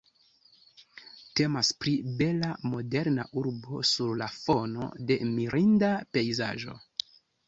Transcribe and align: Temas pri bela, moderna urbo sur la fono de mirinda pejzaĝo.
Temas 1.39 1.67
pri 1.83 1.91
bela, 2.21 2.49
moderna 2.71 3.25
urbo 3.41 3.81
sur 3.89 4.15
la 4.21 4.29
fono 4.39 4.87
de 5.13 5.19
mirinda 5.35 5.93
pejzaĝo. 6.17 6.75